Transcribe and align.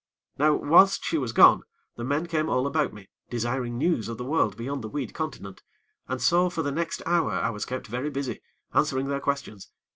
Now 0.39 0.55
whilst 0.55 1.05
she 1.05 1.19
was 1.19 1.31
gone, 1.31 1.61
the 1.95 2.03
men 2.03 2.25
came 2.25 2.49
all 2.49 2.65
about 2.65 2.91
me, 2.91 3.07
desiring 3.29 3.77
news 3.77 4.09
of 4.09 4.17
the 4.17 4.25
world 4.25 4.57
beyond 4.57 4.83
the 4.83 4.89
weed 4.89 5.13
continent, 5.13 5.61
and 6.07 6.19
so 6.19 6.49
for 6.49 6.63
the 6.63 6.71
next 6.71 7.03
hour 7.05 7.33
I 7.33 7.51
was 7.51 7.65
kept 7.65 7.85
very 7.85 8.09
busy, 8.09 8.41
answering 8.73 9.09
their 9.09 9.19
questions. 9.19 9.69